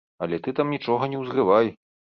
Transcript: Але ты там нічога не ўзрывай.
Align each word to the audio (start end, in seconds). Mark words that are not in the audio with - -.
Але 0.25 0.39
ты 0.47 0.53
там 0.61 0.73
нічога 0.77 1.13
не 1.15 1.23
ўзрывай. 1.27 1.75